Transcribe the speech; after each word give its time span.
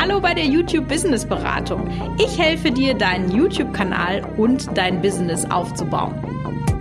Hallo 0.00 0.20
bei 0.20 0.32
der 0.32 0.44
YouTube 0.44 0.86
Business 0.86 1.26
Beratung. 1.26 1.90
Ich 2.20 2.38
helfe 2.38 2.70
dir, 2.70 2.94
deinen 2.94 3.34
YouTube-Kanal 3.34 4.24
und 4.36 4.68
dein 4.78 5.02
Business 5.02 5.44
aufzubauen. 5.50 6.14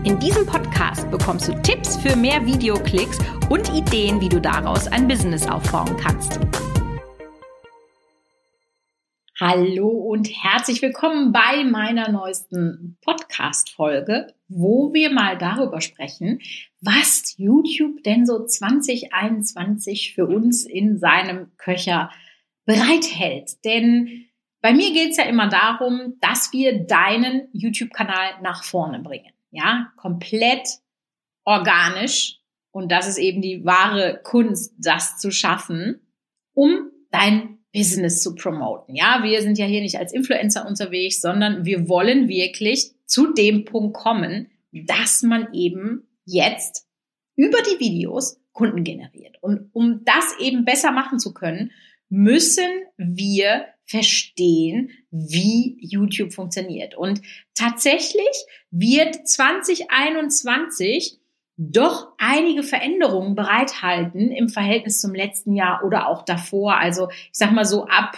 In 0.04 0.20
diesem 0.20 0.46
Podcast 0.46 1.10
bekommst 1.10 1.48
du 1.48 1.60
Tipps 1.64 1.98
für 1.98 2.16
mehr 2.16 2.46
Videoklicks 2.46 3.18
und 3.50 3.74
Ideen, 3.74 4.22
wie 4.22 4.30
du 4.30 4.40
daraus 4.40 4.88
ein 4.88 5.08
Business 5.08 5.48
aufbauen 5.48 5.98
kannst. 5.98 6.40
Hallo 9.40 9.88
und 9.88 10.30
herzlich 10.30 10.84
willkommen 10.84 11.32
bei 11.32 11.64
meiner 11.64 12.12
neuesten 12.12 12.98
Podcast-Folge, 13.02 14.28
wo 14.48 14.94
wir 14.94 15.12
mal 15.12 15.40
darüber 15.40 15.82
sprechen, 15.82 16.40
was 16.82 17.34
YouTube 17.38 18.04
denn 18.04 18.28
so 18.28 18.46
2021 18.46 20.14
für 20.14 20.28
uns 20.28 20.66
in 20.68 21.00
seinem 21.00 21.52
Köcher 21.58 22.12
bereithält. 22.68 23.64
Denn 23.66 24.26
bei 24.62 24.74
mir 24.74 24.94
geht 24.94 25.12
es 25.12 25.18
ja 25.18 25.24
immer 25.24 25.48
darum, 25.48 26.18
dass 26.20 26.52
wir 26.52 26.86
deinen 26.86 27.48
YouTube-Kanal 27.54 28.42
nach 28.44 28.64
vorne 28.64 29.00
bringen. 29.00 29.32
Ja, 29.50 29.92
komplett 29.96 30.68
organisch. 31.46 32.40
Und 32.72 32.92
das 32.92 33.08
ist 33.08 33.18
eben 33.18 33.42
die 33.42 33.66
wahre 33.66 34.20
Kunst, 34.24 34.76
das 34.78 35.18
zu 35.18 35.32
schaffen, 35.32 36.02
um 36.54 36.92
dein 37.10 37.58
Business 37.74 38.22
zu 38.22 38.36
promoten. 38.36 38.96
Ja, 38.96 39.24
wir 39.24 39.42
sind 39.42 39.58
ja 39.58 39.66
hier 39.66 39.82
nicht 39.82 39.98
als 39.98 40.14
Influencer 40.14 40.68
unterwegs, 40.68 41.22
sondern 41.22 41.66
wir 41.66 41.88
wollen 41.88 42.28
wirklich 42.28 42.92
zu 43.06 43.34
dem 43.34 43.64
Punkt 43.66 43.96
kommen, 43.96 44.52
dass 44.72 45.24
man 45.24 45.54
eben 45.54 46.08
jetzt 46.26 46.86
über 47.36 47.60
die 47.62 47.80
Videos 47.80 48.42
Kunden 48.52 48.84
generiert. 48.84 49.38
Und 49.42 49.70
um 49.74 50.04
das 50.04 50.36
eben 50.40 50.66
besser 50.66 50.92
machen 50.92 51.20
zu 51.20 51.34
können, 51.34 51.72
müssen 52.10 52.84
wir 52.98 53.66
verstehen, 53.86 54.92
wie 55.12 55.78
YouTube 55.80 56.34
funktioniert. 56.34 56.96
Und 56.96 57.22
tatsächlich 57.56 58.28
wird 58.70 59.28
2021 59.28 61.20
doch 61.58 62.10
einige 62.20 62.62
Veränderungen 62.64 63.36
bereithalten 63.36 64.32
im 64.32 64.50
Verhältnis 64.50 65.02
zum 65.02 65.16
letzten 65.16 65.54
Jahr 65.54 65.84
oder 65.84 66.08
auch 66.08 66.24
davor. 66.24 66.78
Also 66.78 67.10
ich 67.10 67.30
sag 67.32 67.52
mal 67.52 67.66
so 67.66 67.86
ab 67.86 68.16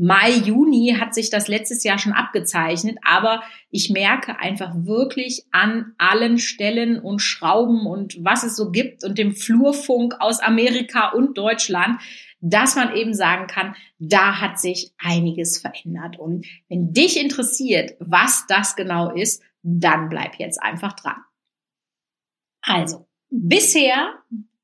Mai, 0.00 0.30
Juni 0.30 0.96
hat 0.98 1.12
sich 1.12 1.28
das 1.28 1.48
letztes 1.48 1.82
Jahr 1.82 1.98
schon 1.98 2.12
abgezeichnet, 2.12 2.98
aber 3.02 3.42
ich 3.68 3.90
merke 3.90 4.38
einfach 4.38 4.70
wirklich 4.84 5.44
an 5.50 5.92
allen 5.98 6.38
Stellen 6.38 7.00
und 7.00 7.18
Schrauben 7.18 7.84
und 7.84 8.24
was 8.24 8.44
es 8.44 8.54
so 8.54 8.70
gibt 8.70 9.02
und 9.02 9.18
dem 9.18 9.34
Flurfunk 9.34 10.14
aus 10.20 10.38
Amerika 10.38 11.08
und 11.08 11.36
Deutschland, 11.36 12.00
dass 12.40 12.76
man 12.76 12.94
eben 12.94 13.14
sagen 13.14 13.46
kann, 13.46 13.74
da 13.98 14.40
hat 14.40 14.60
sich 14.60 14.92
einiges 14.98 15.58
verändert. 15.58 16.18
Und 16.18 16.46
wenn 16.68 16.92
dich 16.92 17.20
interessiert, 17.20 17.94
was 18.00 18.46
das 18.46 18.76
genau 18.76 19.10
ist, 19.14 19.42
dann 19.62 20.08
bleib 20.08 20.38
jetzt 20.38 20.62
einfach 20.62 20.92
dran. 20.92 21.16
Also, 22.62 23.06
bisher 23.30 24.14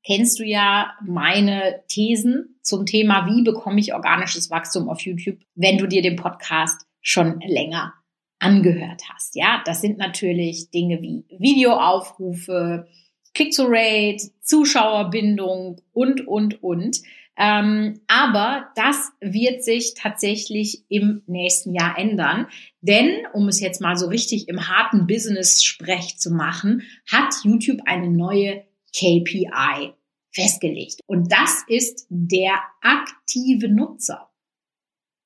kennst 0.05 0.39
du 0.39 0.43
ja 0.43 0.93
meine 1.05 1.83
Thesen 1.87 2.59
zum 2.61 2.85
Thema, 2.85 3.25
wie 3.27 3.43
bekomme 3.43 3.79
ich 3.79 3.93
organisches 3.93 4.49
Wachstum 4.49 4.89
auf 4.89 5.01
YouTube, 5.01 5.39
wenn 5.55 5.77
du 5.77 5.87
dir 5.87 6.01
den 6.01 6.15
Podcast 6.15 6.85
schon 7.01 7.39
länger 7.41 7.93
angehört 8.39 9.01
hast. 9.13 9.35
Ja, 9.35 9.61
das 9.65 9.81
sind 9.81 9.97
natürlich 9.97 10.69
Dinge 10.69 11.01
wie 11.01 11.25
Videoaufrufe, 11.37 12.87
Click-to-Rate, 13.33 14.31
Zuschauerbindung 14.41 15.81
und, 15.93 16.27
und, 16.27 16.63
und. 16.63 17.01
Ähm, 17.37 18.01
aber 18.07 18.69
das 18.75 19.11
wird 19.19 19.63
sich 19.63 19.93
tatsächlich 19.95 20.83
im 20.89 21.21
nächsten 21.27 21.73
Jahr 21.73 21.97
ändern. 21.97 22.47
Denn, 22.81 23.25
um 23.33 23.47
es 23.47 23.59
jetzt 23.59 23.81
mal 23.81 23.97
so 23.97 24.07
richtig 24.07 24.47
im 24.47 24.69
harten 24.69 25.05
Business-Sprech 25.05 26.17
zu 26.17 26.31
machen, 26.31 26.83
hat 27.11 27.33
YouTube 27.43 27.81
eine 27.85 28.09
neue 28.09 28.63
KPI 28.95 29.93
festgelegt. 30.31 30.99
Und 31.07 31.31
das 31.31 31.63
ist 31.67 32.07
der 32.09 32.59
aktive 32.81 33.69
Nutzer. 33.69 34.29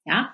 Ja, 0.06 0.34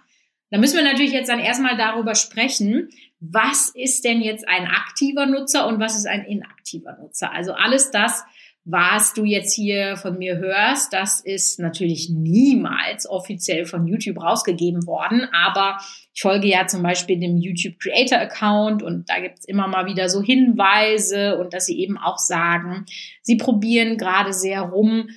da 0.52 0.60
müssen 0.60 0.78
wir 0.78 0.84
natürlich 0.84 1.12
jetzt 1.12 1.30
dann 1.30 1.40
erstmal 1.40 1.76
darüber 1.76 2.16
sprechen, 2.16 2.90
was 3.20 3.70
ist 3.70 4.06
denn 4.06 4.22
jetzt 4.22 4.48
ein 4.48 4.68
aktiver 4.68 5.26
Nutzer 5.26 5.68
und 5.68 5.80
was 5.80 5.98
ist 5.98 6.06
ein 6.06 6.26
inaktiver 6.26 6.98
Nutzer? 6.98 7.32
Also 7.32 7.54
alles 7.54 7.92
das, 7.92 8.24
was 8.66 9.14
du 9.14 9.26
jetzt 9.26 9.54
hier 9.54 9.96
von 9.96 10.18
mir 10.18 10.38
hörst, 10.38 10.92
das 10.92 11.20
ist 11.20 11.60
natürlich 11.60 12.10
niemals 12.10 13.08
offiziell 13.08 13.68
von 13.68 13.86
YouTube 13.86 14.22
rausgegeben 14.22 14.88
worden, 14.88 15.28
aber 15.32 15.78
ich 16.14 16.22
folge 16.22 16.48
ja 16.48 16.66
zum 16.66 16.82
Beispiel 16.82 17.20
dem 17.20 17.38
YouTube 17.38 17.78
Creator 17.80 18.18
Account 18.18 18.82
und 18.82 19.08
da 19.08 19.20
gibt's 19.20 19.46
immer 19.46 19.68
mal 19.68 19.86
wieder 19.86 20.10
so 20.10 20.24
Hinweise 20.24 21.38
und 21.38 21.54
dass 21.54 21.68
sie 21.68 21.80
eben 21.80 22.00
auch 22.00 22.18
sagen, 22.18 22.86
sie 23.22 23.38
probieren 23.38 23.98
gerade 23.98 24.34
sehr 24.34 24.62
rum 24.62 25.10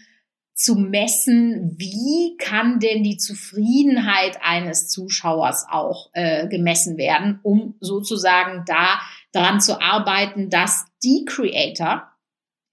zu 0.52 0.74
messen, 0.74 1.76
wie 1.78 2.36
kann 2.36 2.80
denn 2.80 3.02
die 3.02 3.16
Zufriedenheit 3.16 4.40
eines 4.42 4.88
Zuschauers 4.88 5.64
auch 5.70 6.10
äh, 6.12 6.48
gemessen 6.48 6.98
werden, 6.98 7.38
um 7.44 7.76
sozusagen 7.80 8.64
da 8.66 9.00
daran 9.32 9.60
zu 9.60 9.80
arbeiten, 9.80 10.50
dass 10.50 10.84
die 11.02 11.24
Creator 11.24 12.07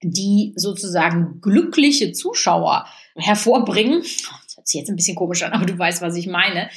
die 0.02 0.52
sozusagen 0.56 1.40
glückliche 1.40 2.12
Zuschauer 2.12 2.86
hervorbringen, 3.16 4.02
das 4.44 4.56
hört 4.56 4.68
sich 4.68 4.80
jetzt 4.80 4.90
ein 4.90 4.96
bisschen 4.96 5.16
komisch 5.16 5.42
an, 5.42 5.52
aber 5.52 5.66
du 5.66 5.78
weißt, 5.78 6.02
was 6.02 6.16
ich 6.16 6.26
meine, 6.26 6.70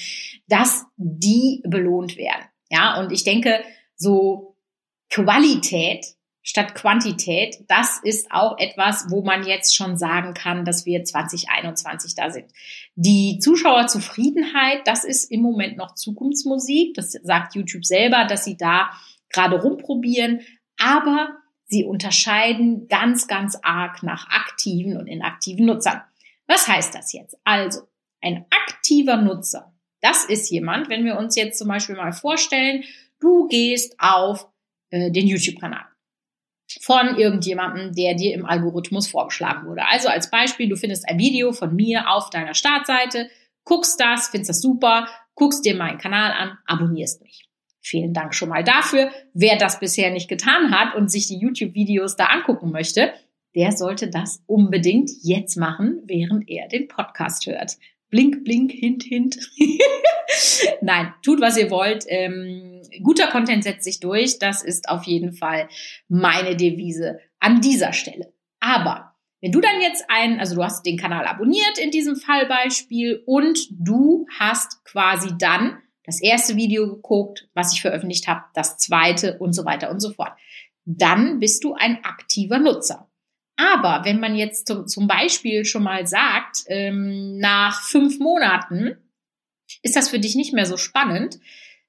dass 0.47 0.85
die 0.97 1.61
belohnt 1.65 2.17
werden. 2.17 2.45
Ja, 2.69 2.99
und 2.99 3.11
ich 3.11 3.23
denke, 3.23 3.63
so 3.95 4.55
Qualität 5.09 6.05
statt 6.41 6.73
Quantität, 6.73 7.57
das 7.67 7.99
ist 8.01 8.31
auch 8.31 8.57
etwas, 8.57 9.05
wo 9.09 9.21
man 9.21 9.45
jetzt 9.45 9.75
schon 9.75 9.97
sagen 9.97 10.33
kann, 10.33 10.65
dass 10.65 10.85
wir 10.85 11.03
2021 11.03 12.15
da 12.15 12.31
sind. 12.31 12.51
Die 12.95 13.39
Zuschauerzufriedenheit, 13.39 14.81
das 14.85 15.03
ist 15.03 15.25
im 15.25 15.41
Moment 15.41 15.77
noch 15.77 15.95
Zukunftsmusik. 15.95 16.95
Das 16.95 17.11
sagt 17.11 17.55
YouTube 17.55 17.85
selber, 17.85 18.25
dass 18.25 18.45
sie 18.45 18.57
da 18.57 18.89
gerade 19.29 19.61
rumprobieren. 19.61 20.41
Aber 20.77 21.37
Sie 21.69 21.85
unterscheiden 21.85 22.87
ganz, 22.87 23.27
ganz 23.27 23.57
arg 23.61 24.03
nach 24.03 24.27
aktiven 24.29 24.97
und 24.97 25.07
inaktiven 25.07 25.65
Nutzern. 25.65 26.01
Was 26.47 26.67
heißt 26.67 26.95
das 26.95 27.13
jetzt? 27.13 27.37
Also, 27.43 27.81
ein 28.21 28.45
aktiver 28.49 29.17
Nutzer, 29.17 29.71
das 30.01 30.25
ist 30.25 30.49
jemand, 30.49 30.89
wenn 30.89 31.05
wir 31.05 31.17
uns 31.17 31.35
jetzt 31.35 31.59
zum 31.59 31.67
Beispiel 31.67 31.95
mal 31.95 32.11
vorstellen, 32.11 32.83
du 33.19 33.47
gehst 33.47 33.95
auf 33.99 34.47
äh, 34.89 35.11
den 35.11 35.27
YouTube-Kanal 35.27 35.85
von 36.81 37.17
irgendjemandem, 37.17 37.93
der 37.93 38.13
dir 38.13 38.33
im 38.33 38.45
Algorithmus 38.45 39.07
vorgeschlagen 39.07 39.67
wurde. 39.67 39.87
Also 39.87 40.07
als 40.07 40.29
Beispiel, 40.29 40.69
du 40.69 40.75
findest 40.75 41.07
ein 41.09 41.17
Video 41.17 41.51
von 41.51 41.75
mir 41.75 42.09
auf 42.09 42.29
deiner 42.29 42.53
Startseite, 42.53 43.29
guckst 43.63 43.99
das, 43.99 44.29
findest 44.29 44.49
das 44.49 44.61
super, 44.61 45.07
guckst 45.35 45.65
dir 45.65 45.75
meinen 45.75 45.97
Kanal 45.97 46.31
an, 46.31 46.57
abonnierst 46.65 47.21
mich. 47.23 47.48
Vielen 47.89 48.13
Dank 48.13 48.35
schon 48.35 48.49
mal 48.49 48.63
dafür. 48.63 49.09
Wer 49.33 49.57
das 49.57 49.79
bisher 49.79 50.11
nicht 50.11 50.27
getan 50.29 50.69
hat 50.69 50.93
und 50.93 51.09
sich 51.09 51.27
die 51.27 51.39
YouTube-Videos 51.39 52.15
da 52.15 52.25
angucken 52.25 52.69
möchte, 52.69 53.13
der 53.55 53.71
sollte 53.71 54.11
das 54.11 54.43
unbedingt 54.45 55.09
jetzt 55.23 55.55
machen, 55.57 56.03
während 56.05 56.47
er 56.47 56.67
den 56.67 56.87
Podcast 56.87 57.47
hört. 57.47 57.77
Blink, 58.11 58.43
blink, 58.43 58.71
hint, 58.71 59.03
hint. 59.03 59.39
Nein, 60.81 61.15
tut, 61.23 61.41
was 61.41 61.57
ihr 61.57 61.71
wollt. 61.71 62.05
Ähm, 62.07 62.83
guter 63.01 63.25
Content 63.25 63.63
setzt 63.63 63.85
sich 63.85 63.99
durch. 63.99 64.37
Das 64.37 64.63
ist 64.63 64.87
auf 64.87 65.05
jeden 65.05 65.33
Fall 65.33 65.67
meine 66.07 66.55
Devise 66.55 67.17
an 67.39 67.59
dieser 67.59 67.93
Stelle. 67.93 68.31
Aber 68.59 69.15
wenn 69.41 69.51
du 69.51 69.61
dann 69.61 69.81
jetzt 69.81 70.05
einen, 70.09 70.39
also 70.39 70.53
du 70.53 70.63
hast 70.63 70.85
den 70.85 70.97
Kanal 70.97 71.25
abonniert 71.25 71.79
in 71.81 71.89
diesem 71.89 72.17
Fallbeispiel 72.17 73.23
und 73.25 73.67
du 73.71 74.27
hast 74.37 74.85
quasi 74.85 75.29
dann 75.39 75.79
das 76.09 76.21
erste 76.21 76.55
Video 76.55 76.87
geguckt, 76.87 77.47
was 77.53 77.73
ich 77.73 77.81
veröffentlicht 77.81 78.27
habe, 78.27 78.43
das 78.53 78.77
zweite 78.77 79.37
und 79.37 79.53
so 79.53 79.65
weiter 79.65 79.91
und 79.91 79.99
so 79.99 80.11
fort. 80.11 80.33
Dann 80.85 81.39
bist 81.39 81.63
du 81.63 81.73
ein 81.73 82.03
aktiver 82.03 82.59
Nutzer. 82.59 83.09
Aber 83.55 84.05
wenn 84.05 84.19
man 84.19 84.35
jetzt 84.35 84.67
zum 84.67 85.07
Beispiel 85.07 85.65
schon 85.65 85.83
mal 85.83 86.07
sagt, 86.07 86.63
ähm, 86.67 87.37
nach 87.37 87.81
fünf 87.81 88.19
Monaten 88.19 88.95
ist 89.83 89.95
das 89.95 90.09
für 90.09 90.19
dich 90.19 90.35
nicht 90.35 90.53
mehr 90.53 90.65
so 90.65 90.77
spannend, 90.77 91.39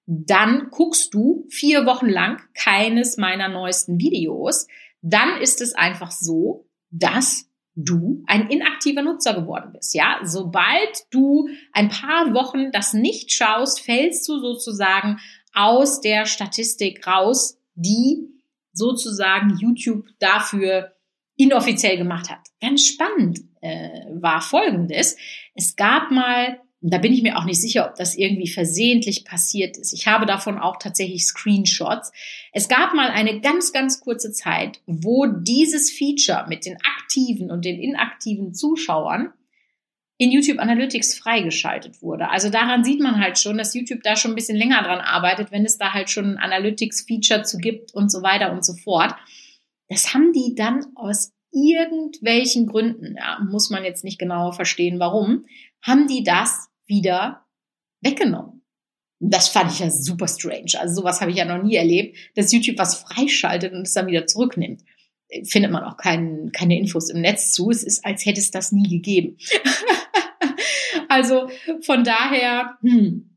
dann 0.07 0.71
guckst 0.71 1.15
du 1.15 1.47
vier 1.51 1.87
Wochen 1.87 2.09
lang 2.09 2.43
keines 2.55 3.17
meiner 3.17 3.49
neuesten 3.49 3.99
Videos. 4.01 4.67
Dann 5.03 5.41
ist 5.41 5.61
es 5.61 5.75
einfach 5.75 6.11
so, 6.11 6.69
dass 6.91 7.50
du 7.85 8.23
ein 8.27 8.49
inaktiver 8.49 9.03
Nutzer 9.03 9.35
geworden 9.35 9.73
bist. 9.73 9.95
Ja, 9.95 10.21
sobald 10.23 11.07
du 11.11 11.49
ein 11.73 11.89
paar 11.89 12.33
Wochen 12.35 12.71
das 12.73 12.95
nicht 12.95 13.33
schaust, 13.33 13.81
fällst 13.81 14.29
du 14.29 14.39
sozusagen 14.39 15.19
aus 15.53 16.01
der 16.01 16.27
Statistik 16.27 17.07
raus, 17.07 17.59
die 17.75 18.29
sozusagen 18.73 19.57
YouTube 19.59 20.07
dafür 20.19 20.93
inoffiziell 21.37 21.97
gemacht 21.97 22.31
hat. 22.31 22.41
Ganz 22.61 22.87
spannend 22.87 23.41
äh, 23.63 23.89
war 24.13 24.41
Folgendes. 24.41 25.17
Es 25.55 25.75
gab 25.77 26.11
mal 26.11 26.61
da 26.83 26.99
bin 26.99 27.13
ich 27.13 27.23
mir 27.23 27.37
auch 27.37 27.45
nicht 27.45 27.61
sicher, 27.61 27.87
ob 27.89 27.97
das 27.97 28.17
irgendwie 28.17 28.49
versehentlich 28.49 29.25
passiert 29.25 29.77
ist. 29.77 29.93
Ich 29.93 30.07
habe 30.07 30.25
davon 30.25 30.59
auch 30.59 30.79
tatsächlich 30.79 31.27
Screenshots. 31.27 32.11
Es 32.53 32.69
gab 32.69 32.95
mal 32.95 33.11
eine 33.11 33.41
ganz, 33.41 33.73
ganz 33.73 34.01
kurze 34.01 34.33
Zeit, 34.33 34.81
wo 34.87 35.27
dieses 35.27 35.91
Feature 35.91 36.47
mit 36.49 36.65
den 36.65 36.79
aktiven 36.99 37.51
und 37.51 37.67
den 37.67 37.79
inaktiven 37.79 38.55
Zuschauern 38.55 39.33
in 40.17 40.31
YouTube 40.31 40.59
Analytics 40.59 41.19
freigeschaltet 41.19 42.03
wurde. 42.03 42.31
Also 42.31 42.51
daran 42.51 42.85
sieht 42.85 43.01
man 43.01 43.21
halt 43.21 43.39
schon, 43.39 43.59
dass 43.59 43.75
YouTube 43.75 44.03
da 44.03 44.17
schon 44.17 44.33
ein 44.33 44.35
bisschen 44.35 44.57
länger 44.57 44.83
dran 44.83 45.01
arbeitet, 45.01 45.51
wenn 45.51 45.65
es 45.65 45.77
da 45.77 45.93
halt 45.93 46.11
schon 46.11 46.37
ein 46.37 46.39
Analytics-Feature 46.39 47.43
zu 47.43 47.59
gibt 47.59 47.95
und 47.95 48.11
so 48.11 48.23
weiter 48.23 48.53
und 48.53 48.65
so 48.65 48.75
fort. 48.75 49.15
Das 49.89 50.15
haben 50.15 50.33
die 50.33 50.55
dann 50.55 50.87
aus 50.95 51.33
irgendwelchen 51.53 52.67
Gründen, 52.67 53.17
ja, 53.17 53.41
muss 53.51 53.71
man 53.71 53.85
jetzt 53.85 54.05
nicht 54.05 54.19
genau 54.19 54.53
verstehen, 54.53 54.99
warum, 54.99 55.47
haben 55.83 56.07
die 56.07 56.23
das 56.23 56.70
wieder 56.91 57.47
weggenommen. 58.03 58.63
Das 59.19 59.49
fand 59.49 59.73
ich 59.73 59.79
ja 59.79 59.91
super 59.91 60.29
strange. 60.29 60.73
Also 60.79 61.01
sowas 61.01 61.23
habe 61.23 61.31
ich 61.31 61.39
ja 61.39 61.47
noch 61.47 61.63
nie 61.63 61.77
erlebt, 61.77 62.17
dass 62.37 62.53
YouTube 62.53 62.79
was 62.79 63.01
freischaltet 63.01 63.73
und 63.73 63.83
es 63.83 63.95
dann 63.95 64.07
wieder 64.07 64.27
zurücknimmt. 64.27 64.83
Findet 65.45 65.71
man 65.71 65.85
auch 65.85 65.97
kein, 65.97 66.51
keine 66.53 66.79
Infos 66.79 67.09
im 67.09 67.23
Netz 67.23 67.53
zu. 67.53 67.71
Es 67.71 67.83
ist, 67.83 68.05
als 68.05 68.27
hätte 68.27 68.41
es 68.41 68.51
das 68.51 68.73
nie 68.73 68.89
gegeben. 68.89 69.39
also 71.09 71.49
von 71.83 72.05
daher, 72.05 72.79
hm, 72.83 73.31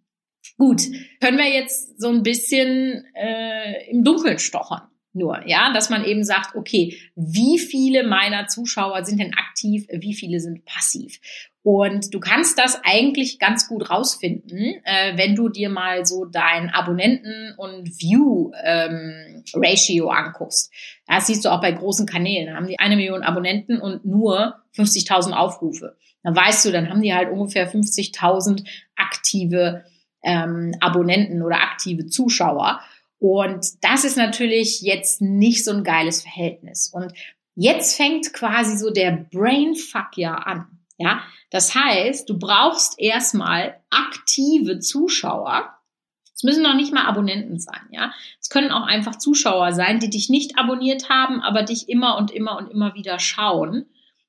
gut, 0.57 0.83
können 1.21 1.37
wir 1.37 1.49
jetzt 1.49 2.01
so 2.01 2.09
ein 2.09 2.23
bisschen 2.23 3.05
äh, 3.15 3.89
im 3.89 4.03
Dunkeln 4.03 4.39
stochern 4.39 4.89
nur, 5.13 5.47
ja, 5.47 5.71
dass 5.71 5.89
man 5.89 6.03
eben 6.03 6.23
sagt, 6.23 6.55
okay, 6.55 6.97
wie 7.15 7.59
viele 7.59 8.03
meiner 8.03 8.47
Zuschauer 8.47 9.05
sind 9.05 9.19
denn 9.19 9.33
aktiv, 9.35 9.85
wie 9.91 10.15
viele 10.15 10.39
sind 10.39 10.65
passiv? 10.65 11.19
Und 11.63 12.13
du 12.13 12.19
kannst 12.19 12.59
das 12.59 12.81
eigentlich 12.83 13.39
ganz 13.39 13.69
gut 13.69 13.89
rausfinden, 13.89 14.81
äh, 14.83 15.17
wenn 15.17 15.33
du 15.33 15.47
dir 15.47 15.69
mal 15.69 16.05
so 16.05 16.25
dein 16.25 16.69
Abonnenten- 16.69 17.53
und 17.57 17.87
View-Ratio 18.01 18.51
ähm, 20.05 20.11
anguckst. 20.11 20.73
Das 21.07 21.27
siehst 21.27 21.45
du 21.45 21.49
auch 21.49 21.61
bei 21.61 21.71
großen 21.71 22.05
Kanälen. 22.05 22.47
Da 22.47 22.55
haben 22.55 22.67
die 22.67 22.79
eine 22.79 22.97
Million 22.97 23.23
Abonnenten 23.23 23.79
und 23.79 24.03
nur 24.03 24.55
50.000 24.75 25.31
Aufrufe. 25.31 25.95
Dann 26.21 26.35
weißt 26.35 26.65
du, 26.65 26.71
dann 26.71 26.89
haben 26.89 27.01
die 27.01 27.13
halt 27.13 27.31
ungefähr 27.31 27.71
50.000 27.71 28.65
aktive 28.97 29.85
ähm, 30.21 30.73
Abonnenten 30.81 31.41
oder 31.41 31.61
aktive 31.61 32.07
Zuschauer. 32.07 32.81
Und 33.19 33.65
das 33.81 34.03
ist 34.03 34.17
natürlich 34.17 34.81
jetzt 34.81 35.21
nicht 35.21 35.63
so 35.63 35.71
ein 35.71 35.85
geiles 35.85 36.23
Verhältnis. 36.23 36.89
Und 36.93 37.13
jetzt 37.55 37.95
fängt 37.95 38.33
quasi 38.33 38.77
so 38.77 38.89
der 38.89 39.27
Brainfuck 39.31 40.17
ja 40.17 40.33
an. 40.33 40.67
Ja, 41.03 41.21
das 41.49 41.75
heißt, 41.75 42.29
du 42.29 42.39
brauchst 42.39 42.97
erstmal 42.97 43.81
aktive 43.89 44.79
Zuschauer. 44.79 45.69
Es 46.33 46.43
müssen 46.43 46.63
noch 46.63 46.75
nicht 46.75 46.93
mal 46.93 47.05
Abonnenten 47.05 47.59
sein, 47.59 47.81
ja. 47.91 48.13
Es 48.39 48.49
können 48.49 48.71
auch 48.71 48.85
einfach 48.87 49.17
Zuschauer 49.17 49.73
sein, 49.73 49.99
die 49.99 50.09
dich 50.09 50.29
nicht 50.29 50.57
abonniert 50.57 51.09
haben, 51.09 51.41
aber 51.41 51.63
dich 51.63 51.89
immer 51.89 52.17
und 52.17 52.31
immer 52.31 52.57
und 52.57 52.71
immer 52.71 52.95
wieder 52.95 53.19
schauen. 53.19 53.85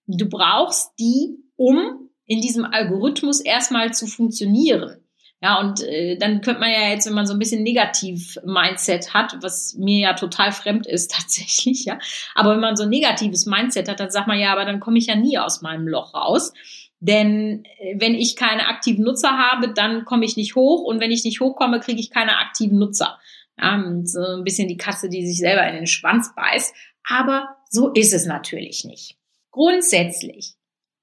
Du 0.09 0.29
brauchst 0.29 0.99
die, 0.99 1.39
um 1.55 2.11
in 2.27 2.41
diesem 2.41 2.65
Algorithmus 2.65 3.41
erstmal 3.41 3.95
zu 3.95 4.09
funktionieren. 4.09 5.04
Ja, 5.45 5.61
und 5.61 5.83
äh, 5.83 6.17
dann 6.17 6.41
könnte 6.41 6.61
man 6.61 6.71
ja 6.71 6.89
jetzt, 6.89 7.07
wenn 7.07 7.13
man 7.13 7.27
so 7.27 7.35
ein 7.35 7.39
bisschen 7.39 7.63
negativ 7.63 8.39
Mindset 8.47 9.13
hat, 9.13 9.37
was 9.43 9.75
mir 9.75 9.99
ja 9.99 10.15
total 10.15 10.53
fremd 10.53 10.87
ist 10.87 11.11
tatsächlich, 11.15 11.85
ja, 11.85 11.99
aber 12.35 12.53
wenn 12.53 12.61
man 12.61 12.77
so 12.77 12.85
ein 12.85 12.89
negatives 12.89 13.45
Mindset 13.45 13.91
hat, 13.91 14.01
dann 14.01 14.11
sagt 14.11 14.27
man 14.27 14.41
ja, 14.41 14.53
aber 14.53 14.65
dann 14.65 14.81
komme 14.81 14.97
ich 14.97 15.09
ja 15.09 15.17
nie 15.17 15.37
aus 15.37 15.61
meinem 15.61 15.87
Loch 15.87 16.15
raus. 16.15 16.55
Denn 17.01 17.63
äh, 17.79 17.95
wenn 17.99 18.15
ich 18.15 18.37
keine 18.37 18.69
aktiven 18.69 19.05
Nutzer 19.05 19.37
habe, 19.37 19.75
dann 19.75 20.07
komme 20.07 20.25
ich 20.25 20.39
nicht 20.39 20.57
hoch 20.57 20.81
und 20.81 20.99
wenn 20.99 21.11
ich 21.11 21.25
nicht 21.25 21.41
hochkomme, 21.41 21.79
kriege 21.81 22.01
ich 22.01 22.09
keine 22.09 22.39
aktiven 22.39 22.79
Nutzer. 22.79 23.19
Ja, 23.61 23.85
so 24.05 24.21
ein 24.21 24.45
bisschen 24.45 24.67
die 24.67 24.79
Katze, 24.79 25.11
die 25.11 25.27
sich 25.27 25.37
selber 25.37 25.69
in 25.69 25.75
den 25.75 25.87
Schwanz 25.87 26.35
beißt. 26.35 26.75
Aber 27.07 27.59
so 27.69 27.93
ist 27.93 28.15
es 28.15 28.25
natürlich 28.25 28.87
nicht. 28.87 29.19
Grundsätzlich, 29.51 30.55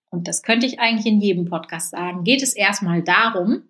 und 0.10 0.28
das 0.28 0.42
könnte 0.42 0.66
ich 0.66 0.80
eigentlich 0.80 1.06
in 1.06 1.22
jedem 1.22 1.46
Podcast 1.46 1.92
sagen, 1.92 2.24
geht 2.24 2.42
es 2.42 2.56
erstmal 2.56 3.04
darum, 3.04 3.68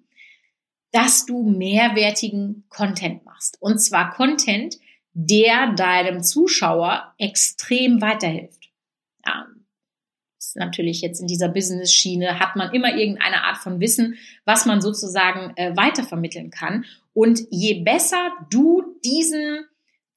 dass 0.91 1.25
du 1.25 1.43
mehrwertigen 1.43 2.65
Content 2.69 3.25
machst. 3.25 3.57
Und 3.61 3.79
zwar 3.79 4.11
Content, 4.13 4.77
der 5.13 5.73
deinem 5.73 6.23
Zuschauer 6.23 7.13
extrem 7.17 8.01
weiterhilft. 8.01 8.69
Ja, 9.25 9.47
ist 10.38 10.55
natürlich 10.55 11.01
jetzt 11.01 11.21
in 11.21 11.27
dieser 11.27 11.49
Business-Schiene 11.49 12.39
hat 12.39 12.55
man 12.55 12.73
immer 12.73 12.95
irgendeine 12.95 13.43
Art 13.43 13.57
von 13.57 13.79
Wissen, 13.79 14.17
was 14.45 14.65
man 14.65 14.81
sozusagen 14.81 15.53
äh, 15.55 15.75
weitervermitteln 15.75 16.49
kann. 16.49 16.85
Und 17.13 17.41
je 17.49 17.81
besser 17.83 18.31
du 18.49 18.83
diesen 19.03 19.65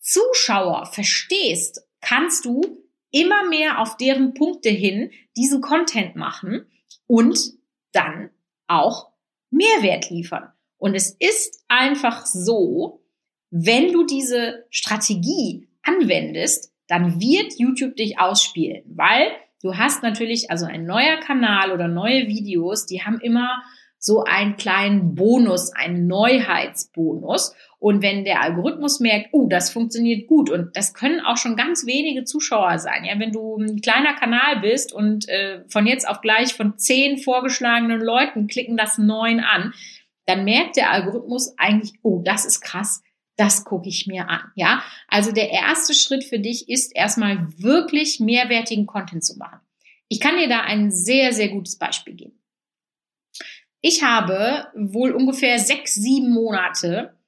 Zuschauer 0.00 0.86
verstehst, 0.86 1.86
kannst 2.00 2.44
du 2.44 2.62
immer 3.10 3.48
mehr 3.48 3.80
auf 3.80 3.96
deren 3.96 4.34
Punkte 4.34 4.70
hin 4.70 5.10
diesen 5.36 5.60
Content 5.60 6.16
machen 6.16 6.66
und 7.06 7.38
dann 7.92 8.30
auch 8.66 9.12
Mehrwert 9.50 10.10
liefern. 10.10 10.53
Und 10.84 10.94
es 10.94 11.16
ist 11.18 11.64
einfach 11.66 12.26
so, 12.26 13.00
wenn 13.50 13.94
du 13.94 14.04
diese 14.04 14.66
Strategie 14.68 15.66
anwendest, 15.82 16.74
dann 16.88 17.18
wird 17.22 17.54
YouTube 17.56 17.96
dich 17.96 18.18
ausspielen, 18.18 18.82
weil 18.94 19.28
du 19.62 19.78
hast 19.78 20.02
natürlich, 20.02 20.50
also 20.50 20.66
ein 20.66 20.84
neuer 20.84 21.16
Kanal 21.20 21.72
oder 21.72 21.88
neue 21.88 22.26
Videos, 22.26 22.84
die 22.84 23.00
haben 23.02 23.18
immer 23.20 23.62
so 23.98 24.24
einen 24.24 24.56
kleinen 24.56 25.14
Bonus, 25.14 25.72
einen 25.72 26.06
Neuheitsbonus. 26.06 27.54
Und 27.78 28.02
wenn 28.02 28.26
der 28.26 28.42
Algorithmus 28.42 29.00
merkt, 29.00 29.30
oh, 29.32 29.48
das 29.48 29.70
funktioniert 29.70 30.26
gut 30.26 30.50
und 30.50 30.76
das 30.76 30.92
können 30.92 31.20
auch 31.20 31.38
schon 31.38 31.56
ganz 31.56 31.86
wenige 31.86 32.24
Zuschauer 32.24 32.78
sein. 32.78 33.06
Ja, 33.06 33.18
wenn 33.18 33.32
du 33.32 33.56
ein 33.56 33.80
kleiner 33.80 34.12
Kanal 34.12 34.60
bist 34.60 34.92
und 34.92 35.26
äh, 35.30 35.64
von 35.68 35.86
jetzt 35.86 36.06
auf 36.06 36.20
gleich 36.20 36.52
von 36.52 36.76
zehn 36.76 37.16
vorgeschlagenen 37.16 38.02
Leuten 38.02 38.48
klicken 38.48 38.76
das 38.76 38.98
neun 38.98 39.40
an, 39.40 39.72
dann 40.26 40.44
merkt 40.44 40.76
der 40.76 40.90
Algorithmus 40.90 41.54
eigentlich, 41.58 41.94
oh, 42.02 42.22
das 42.24 42.44
ist 42.44 42.60
krass, 42.60 43.02
das 43.36 43.64
gucke 43.64 43.88
ich 43.88 44.06
mir 44.06 44.28
an. 44.28 44.52
Ja, 44.54 44.82
also 45.08 45.32
der 45.32 45.50
erste 45.50 45.94
Schritt 45.94 46.24
für 46.24 46.38
dich 46.38 46.68
ist 46.68 46.94
erstmal 46.94 47.48
wirklich 47.58 48.20
mehrwertigen 48.20 48.86
Content 48.86 49.24
zu 49.24 49.36
machen. 49.36 49.60
Ich 50.08 50.20
kann 50.20 50.36
dir 50.36 50.48
da 50.48 50.60
ein 50.60 50.90
sehr, 50.90 51.32
sehr 51.32 51.48
gutes 51.48 51.76
Beispiel 51.76 52.14
geben. 52.14 52.40
Ich 53.80 54.02
habe 54.02 54.68
wohl 54.74 55.12
ungefähr 55.12 55.58
sechs, 55.58 55.94
sieben 55.94 56.32
Monate 56.32 57.18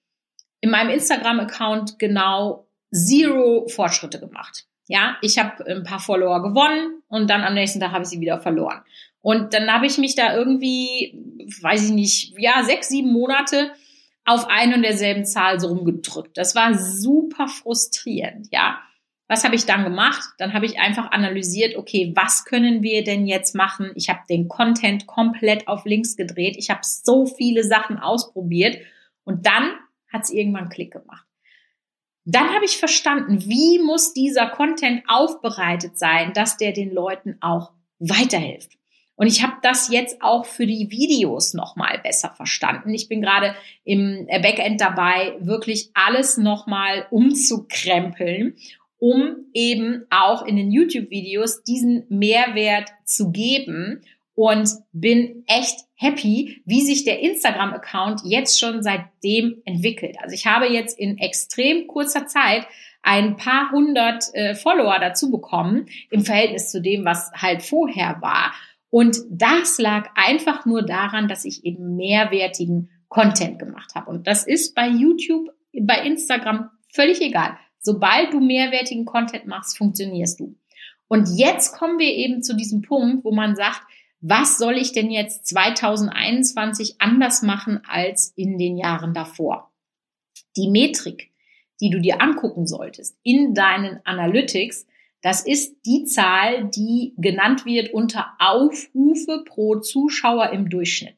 in 0.60 0.70
meinem 0.70 0.90
Instagram-Account 0.90 1.98
genau 1.98 2.68
zero 2.90 3.66
Fortschritte 3.68 4.20
gemacht. 4.20 4.66
Ja, 4.88 5.16
ich 5.20 5.38
habe 5.38 5.66
ein 5.66 5.82
paar 5.82 5.98
Follower 5.98 6.42
gewonnen 6.42 7.02
und 7.08 7.28
dann 7.28 7.42
am 7.42 7.54
nächsten 7.54 7.80
Tag 7.80 7.90
habe 7.90 8.04
ich 8.04 8.08
sie 8.08 8.20
wieder 8.20 8.40
verloren. 8.40 8.82
Und 9.26 9.54
dann 9.54 9.72
habe 9.72 9.86
ich 9.86 9.98
mich 9.98 10.14
da 10.14 10.36
irgendwie, 10.36 11.18
weiß 11.60 11.86
ich 11.86 11.90
nicht, 11.90 12.34
ja, 12.38 12.62
sechs, 12.62 12.90
sieben 12.90 13.12
Monate 13.12 13.72
auf 14.24 14.46
eine 14.46 14.76
und 14.76 14.82
derselben 14.82 15.24
Zahl 15.24 15.58
so 15.58 15.66
rumgedrückt. 15.66 16.38
Das 16.38 16.54
war 16.54 16.74
super 16.74 17.48
frustrierend, 17.48 18.46
ja. 18.52 18.78
Was 19.26 19.42
habe 19.42 19.56
ich 19.56 19.66
dann 19.66 19.82
gemacht? 19.82 20.28
Dann 20.38 20.52
habe 20.52 20.64
ich 20.64 20.78
einfach 20.78 21.10
analysiert, 21.10 21.74
okay, 21.74 22.12
was 22.14 22.44
können 22.44 22.84
wir 22.84 23.02
denn 23.02 23.26
jetzt 23.26 23.56
machen? 23.56 23.90
Ich 23.96 24.08
habe 24.08 24.20
den 24.30 24.46
Content 24.46 25.08
komplett 25.08 25.66
auf 25.66 25.86
links 25.86 26.14
gedreht. 26.14 26.54
Ich 26.56 26.70
habe 26.70 26.82
so 26.84 27.26
viele 27.26 27.64
Sachen 27.64 27.98
ausprobiert 27.98 28.78
und 29.24 29.44
dann 29.44 29.72
hat 30.12 30.22
es 30.22 30.30
irgendwann 30.30 30.68
Klick 30.68 30.92
gemacht. 30.92 31.26
Dann 32.26 32.54
habe 32.54 32.64
ich 32.64 32.76
verstanden, 32.76 33.44
wie 33.44 33.80
muss 33.80 34.14
dieser 34.14 34.46
Content 34.46 35.02
aufbereitet 35.08 35.98
sein, 35.98 36.32
dass 36.32 36.58
der 36.58 36.70
den 36.70 36.94
Leuten 36.94 37.38
auch 37.40 37.72
weiterhilft. 37.98 38.76
Und 39.16 39.26
ich 39.26 39.42
habe 39.42 39.54
das 39.62 39.90
jetzt 39.90 40.22
auch 40.22 40.44
für 40.44 40.66
die 40.66 40.90
Videos 40.90 41.54
nochmal 41.54 41.98
besser 42.02 42.30
verstanden. 42.36 42.92
Ich 42.92 43.08
bin 43.08 43.22
gerade 43.22 43.54
im 43.84 44.26
Backend 44.26 44.80
dabei, 44.80 45.36
wirklich 45.40 45.90
alles 45.94 46.36
nochmal 46.36 47.06
umzukrempeln, 47.10 48.56
um 48.98 49.46
eben 49.52 50.06
auch 50.10 50.44
in 50.44 50.56
den 50.56 50.70
YouTube-Videos 50.70 51.62
diesen 51.62 52.04
Mehrwert 52.08 52.90
zu 53.04 53.30
geben 53.30 54.02
und 54.34 54.68
bin 54.92 55.44
echt 55.46 55.80
happy, 55.94 56.62
wie 56.66 56.82
sich 56.82 57.04
der 57.04 57.20
Instagram-Account 57.20 58.20
jetzt 58.24 58.60
schon 58.60 58.82
seitdem 58.82 59.62
entwickelt. 59.64 60.16
Also 60.20 60.34
ich 60.34 60.46
habe 60.46 60.66
jetzt 60.66 60.98
in 60.98 61.16
extrem 61.16 61.86
kurzer 61.86 62.26
Zeit 62.26 62.66
ein 63.02 63.36
paar 63.36 63.70
hundert 63.70 64.24
äh, 64.34 64.54
Follower 64.54 64.98
dazu 65.00 65.30
bekommen 65.30 65.86
im 66.10 66.24
Verhältnis 66.24 66.70
zu 66.70 66.82
dem, 66.82 67.04
was 67.04 67.30
halt 67.32 67.62
vorher 67.62 68.18
war. 68.20 68.52
Und 68.96 69.18
das 69.28 69.76
lag 69.76 70.08
einfach 70.14 70.64
nur 70.64 70.80
daran, 70.80 71.28
dass 71.28 71.44
ich 71.44 71.66
eben 71.66 71.96
mehrwertigen 71.96 72.88
Content 73.08 73.58
gemacht 73.58 73.94
habe. 73.94 74.08
Und 74.10 74.26
das 74.26 74.46
ist 74.46 74.74
bei 74.74 74.88
YouTube, 74.88 75.50
bei 75.82 76.00
Instagram 76.00 76.70
völlig 76.94 77.20
egal. 77.20 77.58
Sobald 77.78 78.32
du 78.32 78.40
mehrwertigen 78.40 79.04
Content 79.04 79.46
machst, 79.46 79.76
funktionierst 79.76 80.40
du. 80.40 80.56
Und 81.08 81.28
jetzt 81.36 81.76
kommen 81.76 81.98
wir 81.98 82.08
eben 82.08 82.42
zu 82.42 82.56
diesem 82.56 82.80
Punkt, 82.80 83.22
wo 83.26 83.32
man 83.32 83.54
sagt, 83.54 83.82
was 84.22 84.56
soll 84.56 84.78
ich 84.78 84.92
denn 84.92 85.10
jetzt 85.10 85.46
2021 85.48 86.98
anders 86.98 87.42
machen 87.42 87.82
als 87.86 88.32
in 88.34 88.56
den 88.56 88.78
Jahren 88.78 89.12
davor? 89.12 89.74
Die 90.56 90.70
Metrik, 90.70 91.32
die 91.82 91.90
du 91.90 92.00
dir 92.00 92.22
angucken 92.22 92.66
solltest 92.66 93.18
in 93.22 93.52
deinen 93.52 94.00
Analytics, 94.04 94.86
das 95.26 95.40
ist 95.44 95.84
die 95.84 96.04
Zahl, 96.04 96.70
die 96.70 97.12
genannt 97.16 97.66
wird 97.66 97.92
unter 97.92 98.34
Aufrufe 98.38 99.42
pro 99.44 99.80
Zuschauer 99.80 100.50
im 100.50 100.70
Durchschnitt. 100.70 101.16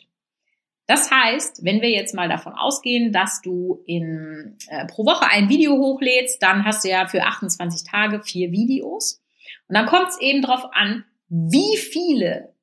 Das 0.86 1.10
heißt, 1.10 1.62
wenn 1.62 1.82
wir 1.82 1.90
jetzt 1.90 2.14
mal 2.14 2.30
davon 2.30 2.54
ausgehen, 2.54 3.12
dass 3.12 3.42
du 3.42 3.82
in, 3.84 4.56
äh, 4.68 4.86
pro 4.86 5.04
Woche 5.04 5.26
ein 5.30 5.50
Video 5.50 5.76
hochlädst, 5.76 6.42
dann 6.42 6.64
hast 6.64 6.86
du 6.86 6.88
ja 6.88 7.06
für 7.06 7.22
28 7.22 7.86
Tage 7.86 8.22
vier 8.22 8.50
Videos. 8.50 9.20
Und 9.68 9.74
dann 9.76 9.84
kommt 9.84 10.08
es 10.08 10.18
eben 10.22 10.40
darauf 10.40 10.64
an, 10.72 11.04
wie 11.28 11.76
viele 11.76 12.54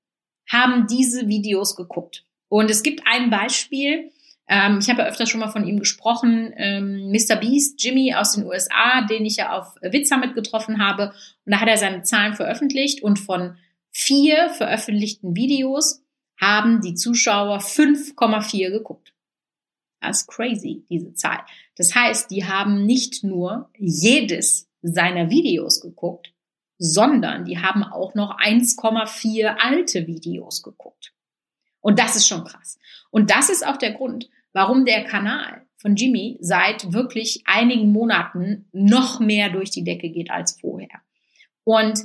haben 0.51 0.87
diese 0.87 1.27
Videos 1.27 1.75
geguckt. 1.75 2.25
Und 2.49 2.71
es 2.71 2.81
gibt 2.81 3.03
ein 3.05 3.29
Beispiel, 3.29 4.09
ähm, 4.47 4.79
ich 4.79 4.89
habe 4.89 5.01
ja 5.01 5.07
öfter 5.07 5.25
schon 5.25 5.39
mal 5.39 5.49
von 5.49 5.65
ihm 5.65 5.79
gesprochen, 5.79 6.53
ähm, 6.55 7.11
Mr. 7.11 7.35
Beast, 7.35 7.83
Jimmy 7.83 8.13
aus 8.13 8.33
den 8.33 8.45
USA, 8.45 9.01
den 9.09 9.25
ich 9.25 9.37
ja 9.37 9.57
auf 9.57 9.75
Witz 9.81 10.09
Summit 10.09 10.35
getroffen 10.35 10.85
habe. 10.85 11.13
Und 11.45 11.51
da 11.51 11.59
hat 11.61 11.67
er 11.67 11.77
seine 11.77 12.03
Zahlen 12.03 12.35
veröffentlicht 12.35 13.01
und 13.01 13.17
von 13.17 13.57
vier 13.91 14.49
veröffentlichten 14.49 15.35
Videos 15.35 16.03
haben 16.39 16.81
die 16.81 16.95
Zuschauer 16.95 17.59
5,4 17.59 18.69
geguckt. 18.69 19.13
Das 20.01 20.21
ist 20.21 20.27
crazy, 20.27 20.85
diese 20.89 21.13
Zahl. 21.13 21.39
Das 21.77 21.95
heißt, 21.95 22.29
die 22.29 22.45
haben 22.45 22.85
nicht 22.85 23.23
nur 23.23 23.69
jedes 23.77 24.69
seiner 24.81 25.29
Videos 25.29 25.81
geguckt, 25.81 26.33
sondern 26.77 27.45
die 27.45 27.57
haben 27.57 27.83
auch 27.83 28.13
noch 28.13 28.37
1,4 28.37 29.55
alte 29.57 30.05
Videos 30.05 30.61
geguckt. 30.61 31.13
Und 31.79 31.99
das 31.99 32.15
ist 32.15 32.27
schon 32.27 32.43
krass. 32.43 32.77
Und 33.09 33.31
das 33.31 33.49
ist 33.49 33.65
auch 33.65 33.77
der 33.77 33.93
Grund, 33.93 34.29
warum 34.55 34.85
der 34.85 35.03
Kanal 35.03 35.67
von 35.75 35.97
Jimmy 35.97 36.38
seit 36.39 36.93
wirklich 36.93 37.43
einigen 37.45 37.91
Monaten 37.91 38.69
noch 38.71 39.19
mehr 39.19 39.50
durch 39.50 39.69
die 39.69 39.83
Decke 39.83 40.09
geht 40.09 40.31
als 40.31 40.57
vorher. 40.59 41.01
Und 41.65 42.00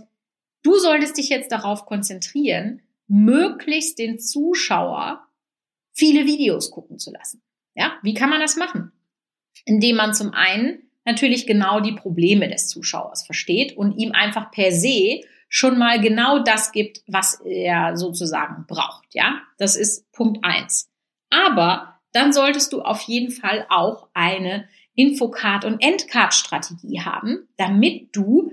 du 0.64 0.76
solltest 0.76 1.16
dich 1.16 1.28
jetzt 1.28 1.52
darauf 1.52 1.86
konzentrieren, 1.86 2.82
möglichst 3.06 4.00
den 4.00 4.18
Zuschauer 4.18 5.24
viele 5.92 6.26
Videos 6.26 6.72
gucken 6.72 6.98
zu 6.98 7.12
lassen. 7.12 7.40
Ja, 7.74 7.92
wie 8.02 8.14
kann 8.14 8.30
man 8.30 8.40
das 8.40 8.56
machen? 8.56 8.90
Indem 9.64 9.96
man 9.96 10.12
zum 10.12 10.34
einen 10.34 10.82
natürlich 11.04 11.46
genau 11.46 11.78
die 11.78 11.94
Probleme 11.94 12.48
des 12.48 12.66
Zuschauers 12.66 13.24
versteht 13.24 13.76
und 13.76 13.96
ihm 13.96 14.10
einfach 14.10 14.50
per 14.50 14.72
se 14.72 15.20
schon 15.48 15.78
mal 15.78 16.00
genau 16.00 16.40
das 16.40 16.72
gibt, 16.72 17.02
was 17.06 17.40
er 17.44 17.96
sozusagen 17.96 18.66
braucht. 18.66 19.14
Ja, 19.14 19.40
das 19.56 19.76
ist 19.76 20.10
Punkt 20.10 20.44
eins. 20.44 20.90
Aber 21.30 21.89
dann 22.12 22.32
solltest 22.32 22.72
du 22.72 22.82
auf 22.82 23.02
jeden 23.02 23.30
Fall 23.30 23.66
auch 23.68 24.08
eine 24.14 24.68
Infocard- 24.94 25.64
und 25.64 25.80
Endcard-Strategie 25.80 27.00
haben, 27.00 27.48
damit 27.56 28.14
du 28.14 28.52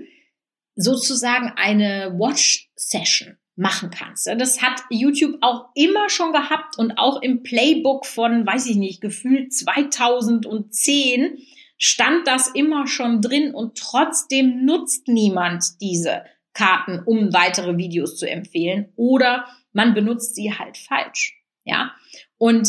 sozusagen 0.76 1.52
eine 1.56 2.14
Watch-Session 2.18 3.36
machen 3.56 3.90
kannst. 3.90 4.28
Das 4.28 4.62
hat 4.62 4.82
YouTube 4.88 5.38
auch 5.40 5.70
immer 5.74 6.08
schon 6.08 6.32
gehabt 6.32 6.78
und 6.78 6.92
auch 6.92 7.20
im 7.20 7.42
Playbook 7.42 8.06
von, 8.06 8.46
weiß 8.46 8.66
ich 8.66 8.76
nicht, 8.76 9.00
gefühlt 9.00 9.52
2010 9.52 11.38
stand 11.76 12.26
das 12.26 12.48
immer 12.48 12.86
schon 12.86 13.20
drin 13.20 13.52
und 13.52 13.76
trotzdem 13.76 14.64
nutzt 14.64 15.08
niemand 15.08 15.80
diese 15.80 16.24
Karten, 16.52 17.02
um 17.04 17.32
weitere 17.32 17.76
Videos 17.76 18.16
zu 18.16 18.30
empfehlen 18.30 18.92
oder 18.96 19.46
man 19.72 19.94
benutzt 19.94 20.36
sie 20.36 20.52
halt 20.52 20.76
falsch. 20.76 21.42
Ja. 21.64 21.94
Und 22.36 22.68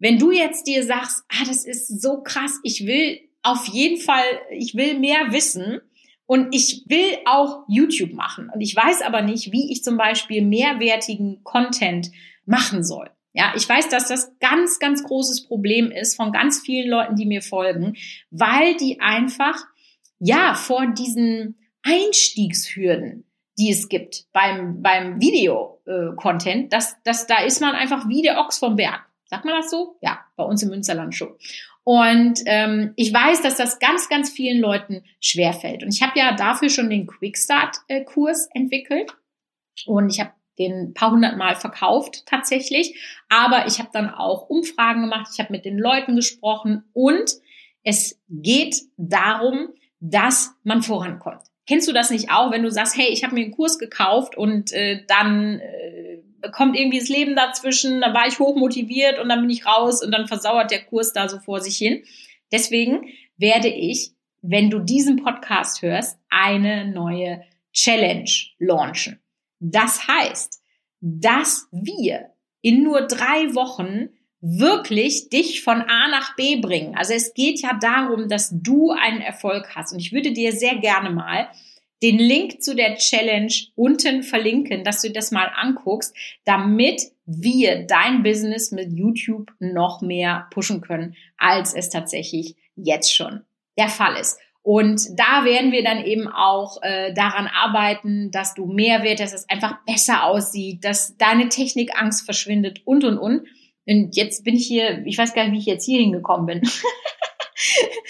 wenn 0.00 0.18
du 0.18 0.32
jetzt 0.32 0.66
dir 0.66 0.84
sagst, 0.84 1.24
ah, 1.28 1.44
das 1.46 1.64
ist 1.64 2.02
so 2.02 2.22
krass, 2.22 2.58
ich 2.64 2.86
will 2.86 3.20
auf 3.42 3.66
jeden 3.66 4.00
Fall, 4.00 4.24
ich 4.50 4.74
will 4.74 4.98
mehr 4.98 5.30
wissen 5.30 5.80
und 6.26 6.54
ich 6.54 6.84
will 6.88 7.18
auch 7.26 7.64
YouTube 7.68 8.12
machen 8.12 8.50
und 8.52 8.60
ich 8.60 8.74
weiß 8.74 9.02
aber 9.02 9.22
nicht, 9.22 9.52
wie 9.52 9.70
ich 9.70 9.84
zum 9.84 9.96
Beispiel 9.96 10.42
mehrwertigen 10.42 11.44
Content 11.44 12.10
machen 12.44 12.82
soll. 12.82 13.10
Ja, 13.32 13.52
ich 13.56 13.68
weiß, 13.68 13.88
dass 13.90 14.08
das 14.08 14.36
ganz, 14.40 14.80
ganz 14.80 15.04
großes 15.04 15.46
Problem 15.46 15.92
ist 15.92 16.16
von 16.16 16.32
ganz 16.32 16.60
vielen 16.60 16.88
Leuten, 16.88 17.14
die 17.14 17.26
mir 17.26 17.42
folgen, 17.42 17.96
weil 18.30 18.76
die 18.76 19.00
einfach, 19.00 19.56
ja, 20.18 20.54
vor 20.54 20.86
diesen 20.86 21.56
Einstiegshürden, 21.82 23.24
die 23.56 23.70
es 23.70 23.88
gibt 23.88 24.24
beim, 24.32 24.82
beim 24.82 25.20
Video-Content, 25.20 26.64
äh, 26.64 26.68
dass, 26.68 27.00
dass 27.04 27.26
da 27.26 27.42
ist 27.42 27.60
man 27.60 27.74
einfach 27.74 28.08
wie 28.08 28.22
der 28.22 28.40
Ochs 28.40 28.58
vom 28.58 28.76
Berg. 28.76 29.09
Sagt 29.30 29.44
man 29.44 29.54
das 29.54 29.70
so? 29.70 29.96
Ja, 30.00 30.18
bei 30.34 30.42
uns 30.42 30.60
im 30.64 30.70
Münsterland 30.70 31.14
schon. 31.14 31.36
Und 31.84 32.40
ähm, 32.46 32.92
ich 32.96 33.12
weiß, 33.12 33.42
dass 33.42 33.56
das 33.56 33.78
ganz, 33.78 34.08
ganz 34.08 34.28
vielen 34.28 34.60
Leuten 34.60 35.04
schwerfällt. 35.20 35.84
Und 35.84 35.94
ich 35.94 36.02
habe 36.02 36.18
ja 36.18 36.34
dafür 36.34 36.68
schon 36.68 36.90
den 36.90 37.06
Quickstart-Kurs 37.06 38.48
entwickelt. 38.52 39.12
Und 39.86 40.10
ich 40.10 40.18
habe 40.18 40.32
den 40.58 40.94
paar 40.94 41.12
hundert 41.12 41.36
Mal 41.36 41.54
verkauft 41.54 42.26
tatsächlich. 42.26 42.98
Aber 43.28 43.66
ich 43.68 43.78
habe 43.78 43.90
dann 43.92 44.10
auch 44.10 44.50
Umfragen 44.50 45.02
gemacht, 45.02 45.30
ich 45.32 45.38
habe 45.38 45.52
mit 45.52 45.64
den 45.64 45.78
Leuten 45.78 46.16
gesprochen 46.16 46.82
und 46.92 47.30
es 47.84 48.20
geht 48.28 48.76
darum, 48.96 49.68
dass 50.00 50.56
man 50.64 50.82
vorankommt. 50.82 51.42
Kennst 51.68 51.88
du 51.88 51.92
das 51.92 52.10
nicht 52.10 52.32
auch, 52.32 52.50
wenn 52.50 52.64
du 52.64 52.70
sagst, 52.70 52.96
hey, 52.96 53.08
ich 53.10 53.22
habe 53.22 53.34
mir 53.34 53.44
einen 53.44 53.54
Kurs 53.54 53.78
gekauft 53.78 54.36
und 54.36 54.72
äh, 54.72 55.04
dann 55.06 55.60
äh, 55.60 56.09
kommt 56.52 56.76
irgendwie 56.76 56.98
das 56.98 57.08
Leben 57.08 57.36
dazwischen, 57.36 58.00
da 58.00 58.14
war 58.14 58.26
ich 58.26 58.38
hochmotiviert 58.38 59.18
und 59.18 59.28
dann 59.28 59.40
bin 59.40 59.50
ich 59.50 59.66
raus 59.66 60.02
und 60.02 60.12
dann 60.12 60.28
versauert 60.28 60.70
der 60.70 60.84
Kurs 60.84 61.12
da 61.12 61.28
so 61.28 61.38
vor 61.38 61.60
sich 61.60 61.76
hin. 61.76 62.02
Deswegen 62.52 63.08
werde 63.36 63.68
ich, 63.68 64.12
wenn 64.42 64.70
du 64.70 64.78
diesen 64.78 65.22
Podcast 65.22 65.82
hörst, 65.82 66.18
eine 66.28 66.90
neue 66.90 67.42
Challenge 67.72 68.30
launchen. 68.58 69.20
Das 69.60 70.06
heißt, 70.08 70.62
dass 71.00 71.68
wir 71.70 72.30
in 72.62 72.82
nur 72.82 73.02
drei 73.02 73.54
Wochen 73.54 74.10
wirklich 74.40 75.28
dich 75.28 75.62
von 75.62 75.82
A 75.82 76.08
nach 76.08 76.34
B 76.34 76.56
bringen. 76.56 76.96
Also 76.96 77.12
es 77.12 77.34
geht 77.34 77.60
ja 77.60 77.78
darum, 77.80 78.28
dass 78.28 78.50
du 78.52 78.90
einen 78.90 79.20
Erfolg 79.20 79.74
hast. 79.74 79.92
Und 79.92 80.00
ich 80.00 80.12
würde 80.12 80.32
dir 80.32 80.52
sehr 80.52 80.76
gerne 80.76 81.10
mal 81.10 81.48
den 82.02 82.18
Link 82.18 82.62
zu 82.62 82.74
der 82.74 82.96
Challenge 82.96 83.52
unten 83.74 84.22
verlinken, 84.22 84.84
dass 84.84 85.02
du 85.02 85.10
das 85.10 85.30
mal 85.30 85.50
anguckst, 85.54 86.16
damit 86.44 87.02
wir 87.26 87.86
dein 87.86 88.22
Business 88.22 88.72
mit 88.72 88.92
YouTube 88.92 89.52
noch 89.58 90.00
mehr 90.00 90.48
pushen 90.50 90.80
können, 90.80 91.14
als 91.36 91.74
es 91.74 91.90
tatsächlich 91.90 92.56
jetzt 92.74 93.14
schon 93.14 93.42
der 93.78 93.88
Fall 93.88 94.16
ist. 94.16 94.38
Und 94.62 95.00
da 95.18 95.44
werden 95.44 95.72
wir 95.72 95.82
dann 95.82 96.04
eben 96.04 96.28
auch 96.28 96.82
äh, 96.82 97.14
daran 97.14 97.46
arbeiten, 97.46 98.30
dass 98.30 98.54
du 98.54 98.66
mehr 98.66 99.02
wird, 99.02 99.20
dass 99.20 99.32
es 99.32 99.48
einfach 99.48 99.76
besser 99.86 100.24
aussieht, 100.24 100.84
dass 100.84 101.16
deine 101.16 101.48
Technikangst 101.48 102.24
verschwindet 102.24 102.82
und 102.84 103.04
und 103.04 103.18
und. 103.18 103.46
Und 103.86 104.16
jetzt 104.16 104.44
bin 104.44 104.54
ich 104.54 104.66
hier, 104.66 105.04
ich 105.06 105.16
weiß 105.16 105.34
gar 105.34 105.44
nicht, 105.44 105.52
wie 105.52 105.58
ich 105.58 105.66
jetzt 105.66 105.86
hier 105.86 106.00
hingekommen 106.00 106.46
bin. 106.46 106.62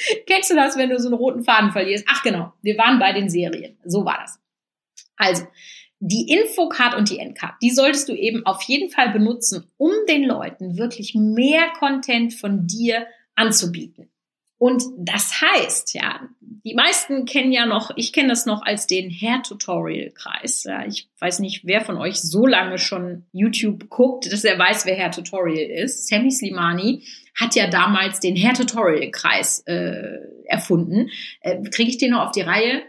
Kennst 0.27 0.51
du 0.51 0.55
das, 0.55 0.77
wenn 0.77 0.91
du 0.91 0.99
so 0.99 1.09
einen 1.09 1.17
roten 1.17 1.45
Faden 1.45 1.73
verlierst? 1.73 2.05
Ach 2.09 2.23
genau, 2.23 2.53
wir 2.63 2.77
waren 2.79 2.99
bei 2.99 3.13
den 3.13 3.29
Serien. 3.29 3.79
So 3.85 4.05
war 4.05 4.19
das. 4.21 4.39
Also, 5.17 5.47
die 6.01 6.33
Infocard 6.33 6.95
und 6.95 7.11
die 7.11 7.19
Endcard, 7.19 7.55
die 7.61 7.71
solltest 7.71 8.09
du 8.09 8.15
eben 8.15 8.47
auf 8.47 8.63
jeden 8.63 8.91
Fall 8.91 9.11
benutzen, 9.11 9.71
um 9.77 9.93
den 10.09 10.25
Leuten 10.25 10.79
wirklich 10.79 11.15
mehr 11.15 11.69
Content 11.79 12.33
von 12.33 12.67
dir 12.67 13.07
anzubieten. 13.35 14.10
Und 14.61 14.83
das 14.99 15.41
heißt, 15.41 15.95
ja, 15.95 16.21
die 16.43 16.75
meisten 16.75 17.25
kennen 17.25 17.51
ja 17.51 17.65
noch, 17.65 17.93
ich 17.97 18.13
kenne 18.13 18.29
das 18.29 18.45
noch 18.45 18.61
als 18.61 18.87
den 18.87 19.11
Hair-Tutorial-Kreis. 19.11 20.65
Ja, 20.65 20.85
ich 20.85 21.09
weiß 21.19 21.39
nicht, 21.39 21.63
wer 21.65 21.81
von 21.81 21.97
euch 21.97 22.21
so 22.21 22.47
lange 22.47 22.77
schon 22.77 23.25
YouTube 23.33 23.89
guckt, 23.89 24.31
dass 24.31 24.45
er 24.45 24.59
weiß, 24.59 24.85
wer 24.85 24.99
Hair-Tutorial 24.99 25.71
ist. 25.83 26.09
Sammy 26.09 26.31
Slimani 26.31 27.07
hat 27.35 27.55
ja 27.55 27.69
damals 27.69 28.21
den 28.21 28.37
Hair-Tutorial-Kreis 28.37 29.61
äh, 29.61 30.19
erfunden. 30.45 31.09
Äh, 31.41 31.63
Kriege 31.71 31.89
ich 31.89 31.97
den 31.97 32.11
noch 32.11 32.27
auf 32.27 32.33
die 32.33 32.43
Reihe? 32.43 32.83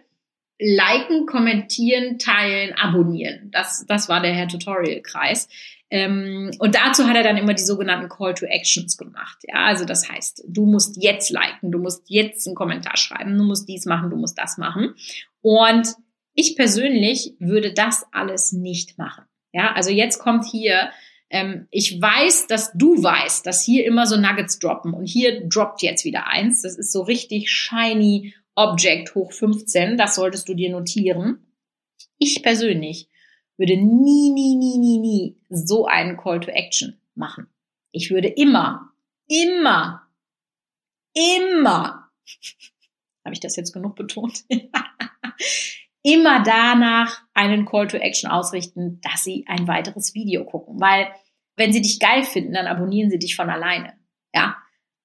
Liken, 0.59 1.25
kommentieren, 1.25 2.19
teilen, 2.19 2.73
abonnieren. 2.73 3.49
Das, 3.53 3.85
das 3.87 4.09
war 4.09 4.21
der 4.21 4.35
Hair-Tutorial-Kreis. 4.35 5.47
Ähm, 5.93 6.51
und 6.59 6.73
dazu 6.73 7.05
hat 7.05 7.17
er 7.17 7.23
dann 7.23 7.35
immer 7.35 7.53
die 7.53 7.63
sogenannten 7.63 8.07
Call 8.07 8.33
to 8.33 8.45
Actions 8.45 8.97
gemacht. 8.97 9.39
Ja, 9.43 9.65
also 9.65 9.83
das 9.83 10.09
heißt, 10.09 10.45
du 10.47 10.65
musst 10.65 10.95
jetzt 11.03 11.29
liken, 11.29 11.69
du 11.69 11.79
musst 11.79 12.03
jetzt 12.07 12.47
einen 12.47 12.55
Kommentar 12.55 12.95
schreiben, 12.95 13.37
du 13.37 13.43
musst 13.43 13.67
dies 13.67 13.85
machen, 13.85 14.09
du 14.09 14.15
musst 14.15 14.37
das 14.37 14.57
machen. 14.57 14.95
Und 15.41 15.89
ich 16.33 16.55
persönlich 16.55 17.35
würde 17.39 17.73
das 17.73 18.05
alles 18.13 18.53
nicht 18.53 18.97
machen. 18.97 19.25
Ja, 19.51 19.73
also 19.73 19.91
jetzt 19.91 20.19
kommt 20.19 20.45
hier, 20.45 20.91
ähm, 21.29 21.67
ich 21.71 22.01
weiß, 22.01 22.47
dass 22.47 22.71
du 22.73 23.03
weißt, 23.03 23.45
dass 23.45 23.65
hier 23.65 23.85
immer 23.85 24.07
so 24.07 24.15
Nuggets 24.15 24.59
droppen 24.59 24.93
und 24.93 25.05
hier 25.07 25.45
droppt 25.49 25.81
jetzt 25.81 26.05
wieder 26.05 26.27
eins. 26.27 26.61
Das 26.61 26.77
ist 26.77 26.93
so 26.93 27.01
richtig 27.01 27.51
shiny 27.51 28.33
Object 28.55 29.13
hoch 29.13 29.33
15. 29.33 29.97
Das 29.97 30.15
solltest 30.15 30.47
du 30.47 30.53
dir 30.53 30.71
notieren. 30.71 31.53
Ich 32.17 32.43
persönlich 32.43 33.09
würde 33.57 33.77
nie, 33.77 34.31
nie, 34.31 34.55
nie, 34.55 34.77
nie, 34.77 34.97
nie 34.97 35.10
so 35.51 35.85
einen 35.85 36.17
Call 36.17 36.39
to 36.39 36.49
Action 36.49 36.99
machen. 37.13 37.47
Ich 37.91 38.09
würde 38.09 38.29
immer, 38.29 38.91
immer, 39.27 40.07
immer, 41.13 42.09
habe 43.25 43.33
ich 43.33 43.39
das 43.39 43.55
jetzt 43.55 43.73
genug 43.73 43.95
betont? 43.95 44.45
immer 46.03 46.43
danach 46.43 47.21
einen 47.33 47.65
Call 47.65 47.87
to 47.87 47.97
Action 47.97 48.29
ausrichten, 48.31 48.99
dass 49.01 49.23
sie 49.23 49.45
ein 49.47 49.67
weiteres 49.67 50.13
Video 50.15 50.45
gucken. 50.45 50.79
Weil 50.79 51.07
wenn 51.57 51.73
sie 51.73 51.81
dich 51.81 51.99
geil 51.99 52.23
finden, 52.23 52.53
dann 52.53 52.67
abonnieren 52.67 53.11
sie 53.11 53.19
dich 53.19 53.35
von 53.35 53.49
alleine. 53.49 53.93
Ja. 54.33 54.57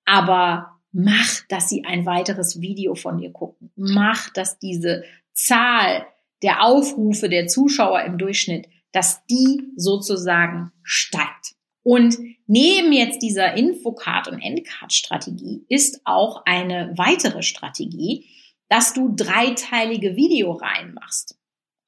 Aber 0.05 0.81
mach, 0.93 1.41
dass 1.49 1.69
sie 1.69 1.85
ein 1.85 2.07
weiteres 2.07 2.61
Video 2.61 2.95
von 2.95 3.19
dir 3.19 3.33
gucken. 3.33 3.73
Mach, 3.75 4.31
dass 4.31 4.59
diese 4.59 5.05
Zahl 5.33 6.07
der 6.43 6.62
Aufrufe 6.62 7.29
der 7.29 7.49
Zuschauer 7.49 8.03
im 8.03 8.19
Durchschnitt, 8.19 8.69
dass 8.97 9.26
die 9.26 9.62
sozusagen 9.76 10.73
steigt. 10.83 11.55
Und 11.83 12.17
neben 12.47 12.95
jetzt 12.95 13.21
dieser 13.21 13.53
Infocard 13.53 14.26
und 14.26 14.41
Endcard 14.41 14.91
Strategie 14.91 15.67
ist 15.69 16.00
auch 16.05 16.47
eine 16.47 16.95
weitere 16.97 17.43
Strategie, 17.43 18.26
dass 18.71 18.95
du 18.95 19.12
dreiteilige 19.15 20.17
Videoreihen 20.17 20.95
machst. 20.95 21.38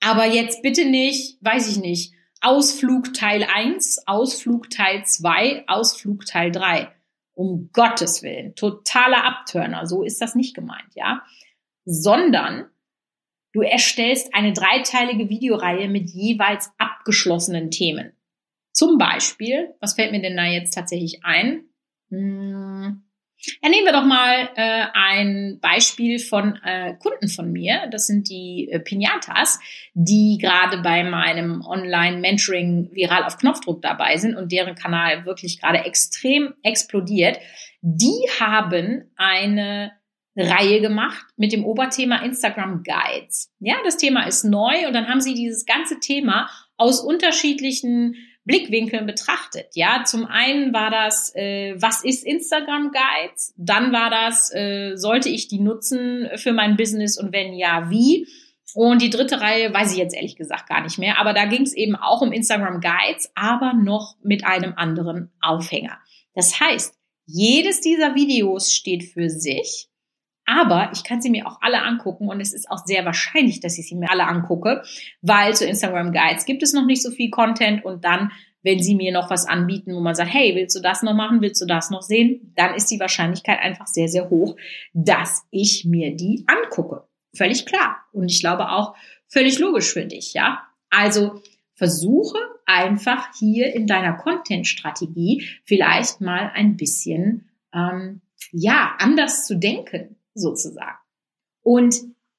Aber 0.01 0.27
jetzt 0.27 0.61
bitte 0.61 0.85
nicht, 0.85 1.39
weiß 1.41 1.71
ich 1.71 1.79
nicht, 1.79 2.13
Ausflug 2.43 3.15
Teil 3.15 3.43
1, 3.43 4.07
Ausflug 4.07 4.69
Teil 4.69 5.03
2, 5.07 5.65
Ausflug 5.67 6.27
Teil 6.27 6.53
3. 6.53 6.89
Um 7.33 7.71
Gottes 7.73 8.23
Willen, 8.23 8.55
totaler 8.55 9.25
Abturner, 9.25 9.87
so 9.87 10.03
ist 10.03 10.21
das 10.21 10.35
nicht 10.35 10.55
gemeint, 10.55 10.95
ja? 10.95 11.23
Sondern 11.87 12.67
du 13.59 13.63
erstellst 13.63 14.35
eine 14.35 14.53
dreiteilige 14.53 15.29
Videoreihe 15.29 15.89
mit 15.89 16.11
jeweils 16.11 16.71
abgeschlossenen 16.79 17.71
Themen. 17.71 18.13
Zum 18.73 18.99
Beispiel, 18.99 19.75
was 19.81 19.95
fällt 19.95 20.13
mir 20.13 20.23
denn 20.23 20.37
da 20.37 20.45
jetzt 20.45 20.75
tatsächlich 20.75 21.25
ein? 21.25 21.65
Hm, 22.11 23.03
ja, 23.63 23.69
nehmen 23.69 23.87
wir 23.87 23.93
doch 23.93 24.05
mal 24.05 24.49
äh, 24.57 24.87
ein 24.95 25.59
Beispiel 25.61 26.19
von 26.19 26.57
äh, 26.65 26.95
Kunden 26.95 27.29
von 27.29 27.53
mir. 27.53 27.89
Das 27.91 28.07
sind 28.07 28.29
die 28.29 28.69
äh, 28.71 28.81
Pinatas, 28.81 29.61
die 29.95 30.39
gerade 30.41 30.79
bei 30.83 31.05
meinem 31.05 31.63
Online-Mentoring 31.63 32.91
viral 32.93 33.25
auf 33.25 33.39
Knopfdruck 33.39 33.83
dabei 33.83 34.17
sind 34.17 34.37
und 34.37 34.51
deren 34.53 34.75
Kanal 34.75 35.25
wirklich 35.25 35.61
gerade 35.61 35.79
extrem 35.85 36.55
explodiert. 36.63 37.39
Die 37.81 38.27
haben 38.41 39.11
eine 39.17 39.93
Reihe 40.39 40.81
gemacht 40.81 41.27
mit 41.37 41.53
dem 41.53 41.65
Oberthema 41.65 42.23
Instagram 42.23 42.83
Guides. 42.85 43.51
Ja, 43.59 43.77
das 43.85 43.97
Thema 43.97 44.27
ist 44.27 44.45
neu 44.45 44.87
und 44.87 44.95
dann 44.95 45.09
haben 45.09 45.21
sie 45.21 45.35
dieses 45.35 45.67
ganze 45.67 45.99
Thema 46.01 46.49
aus 46.77 47.01
unterschiedlichen 47.01 48.15
Blickwinkeln 48.45 49.05
betrachtet. 49.05 49.67
Ja, 49.75 50.05
zum 50.05 50.25
einen 50.25 50.73
war 50.73 50.91
das, 50.91 51.35
äh, 51.35 51.75
was 51.79 52.03
ist 52.03 52.25
Instagram 52.25 52.93
Guides? 52.93 53.53
Dann 53.59 53.93
war 53.93 54.11
das, 54.11 54.53
äh, 54.55 54.97
sollte 54.97 55.29
ich 55.29 55.49
die 55.49 55.61
nutzen 55.61 56.29
für 56.37 56.53
mein 56.53 56.77
Business 56.77 57.19
und 57.19 57.33
wenn 57.33 57.53
ja, 57.53 57.91
wie? 57.91 58.27
Und 58.75 59.03
die 59.03 59.11
dritte 59.11 59.41
Reihe 59.41 59.73
weiß 59.73 59.93
ich 59.93 59.99
jetzt 59.99 60.15
ehrlich 60.15 60.37
gesagt 60.37 60.69
gar 60.69 60.83
nicht 60.83 60.99
mehr, 60.99 61.19
aber 61.19 61.33
da 61.33 61.47
ging 61.47 61.63
es 61.63 61.75
eben 61.75 61.97
auch 61.97 62.21
um 62.23 62.33
Instagram 62.33 62.81
Guides, 62.81 63.31
aber 63.35 63.73
noch 63.75 64.17
mit 64.23 64.47
einem 64.47 64.75
anderen 64.77 65.31
Aufhänger. 65.41 65.99
Das 66.35 66.61
heißt, 66.61 66.95
jedes 67.27 67.81
dieser 67.81 68.15
Videos 68.15 68.73
steht 68.73 69.05
für 69.05 69.29
sich 69.29 69.88
aber 70.49 70.91
ich 70.95 71.05
kann 71.05 71.21
sie 71.21 71.29
mir 71.29 71.47
auch 71.47 71.59
alle 71.61 71.83
angucken 71.83 72.27
und 72.27 72.41
es 72.41 72.55
ist 72.55 72.71
auch 72.71 72.79
sehr 72.87 73.05
wahrscheinlich, 73.05 73.61
dass 73.61 73.79
ich 73.79 73.87
sie 73.87 73.95
mir 73.95 74.11
alle 74.11 74.27
angucke, 74.27 74.83
weil 75.21 75.55
zu 75.55 75.67
Instagram 75.67 76.11
Guides 76.11 76.47
gibt 76.47 76.63
es 76.63 76.73
noch 76.73 76.87
nicht 76.87 77.03
so 77.03 77.11
viel 77.11 77.29
Content 77.29 77.85
und 77.85 78.03
dann, 78.03 78.33
wenn 78.63 78.83
sie 78.83 78.95
mir 78.95 79.13
noch 79.13 79.29
was 79.29 79.47
anbieten, 79.47 79.95
wo 79.95 80.01
man 80.01 80.15
sagt, 80.15 80.33
hey, 80.33 80.55
willst 80.55 80.75
du 80.75 80.81
das 80.81 81.03
noch 81.03 81.13
machen, 81.13 81.43
willst 81.43 81.61
du 81.61 81.67
das 81.67 81.91
noch 81.91 82.01
sehen, 82.01 82.55
dann 82.57 82.75
ist 82.75 82.91
die 82.91 82.99
Wahrscheinlichkeit 82.99 83.59
einfach 83.61 83.87
sehr, 83.87 84.09
sehr 84.09 84.31
hoch, 84.31 84.57
dass 84.95 85.47
ich 85.51 85.85
mir 85.85 86.17
die 86.17 86.47
angucke. 86.47 87.07
Völlig 87.37 87.67
klar. 87.67 87.99
Und 88.13 88.31
ich 88.31 88.41
glaube 88.41 88.71
auch 88.71 88.97
völlig 89.29 89.59
logisch 89.59 89.93
für 89.93 90.07
dich, 90.07 90.33
ja. 90.33 90.63
Also 90.89 91.43
versuche 91.75 92.39
einfach 92.65 93.29
hier 93.39 93.75
in 93.75 93.87
deiner 93.87 94.15
Content-Strategie 94.15 95.47
vielleicht 95.65 96.23
mal 96.23 96.51
ein 96.55 96.79
bisschen 96.79 97.51
ähm, 97.75 98.23
ja 98.51 98.95
anders 98.99 99.47
zu 99.47 99.55
denken 99.55 100.17
sozusagen. 100.39 100.99
Und 101.63 101.97